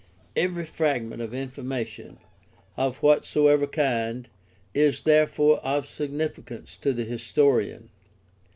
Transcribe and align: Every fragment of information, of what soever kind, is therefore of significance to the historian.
Every 0.35 0.65
fragment 0.65 1.21
of 1.21 1.31
information, 1.31 2.17
of 2.75 3.03
what 3.03 3.23
soever 3.23 3.67
kind, 3.67 4.27
is 4.73 5.03
therefore 5.03 5.59
of 5.59 5.85
significance 5.85 6.75
to 6.77 6.91
the 6.91 7.03
historian. 7.05 7.91